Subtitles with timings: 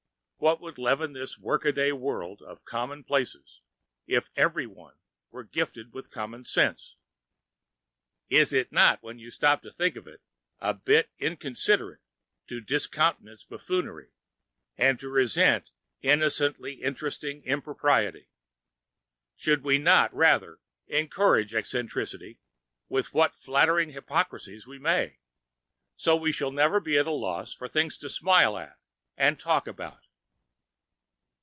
[0.43, 3.61] What would leaven this workaday world of common places,
[4.07, 4.95] if everyone
[5.29, 6.95] were gifted with common sense?
[8.27, 10.19] Is it not, when you stop to think of it,
[10.57, 12.01] a bit inconsiderate
[12.47, 14.13] to discountenance buffoonery
[14.79, 15.69] and to resent
[16.01, 18.27] innocently interesting impropriety?
[19.35, 22.39] Should we not rather encourage eccentricity
[22.89, 25.19] with what flattering hypocrisies we may,
[25.97, 28.79] so that we shall never be at a loss for things to smile at
[29.15, 30.07] and talk about?